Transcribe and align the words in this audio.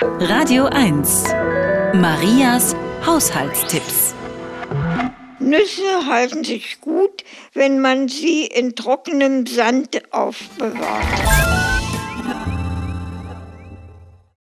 Radio 0.00 0.66
1. 0.66 1.24
Marias 1.94 2.76
Haushaltstipps. 3.04 4.14
Nüsse 5.40 6.06
halten 6.06 6.44
sich 6.44 6.80
gut, 6.80 7.24
wenn 7.52 7.80
man 7.80 8.06
sie 8.06 8.46
in 8.46 8.76
trockenem 8.76 9.46
Sand 9.48 10.00
aufbewahrt. 10.12 11.67